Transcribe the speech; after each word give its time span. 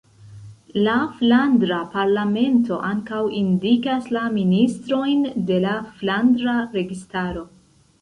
La 0.85 0.95
Flandra 1.19 1.77
Parlamento 1.97 2.79
ankaŭ 2.89 3.21
indikas 3.43 4.11
la 4.19 4.27
ministrojn 4.41 5.25
de 5.53 5.63
la 5.69 5.79
flandra 6.03 6.61
registaro. 6.83 7.51